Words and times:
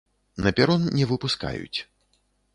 На 0.45 0.53
перон 0.59 0.87
не 0.97 1.05
выпускаюць. 1.13 1.79